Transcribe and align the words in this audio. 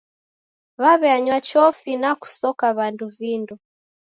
W'aw'eanywa 0.81 1.37
chofi 1.47 1.91
na 2.01 2.11
kusoka 2.21 2.65
w'andu 2.77 3.05
vindo. 3.17 3.55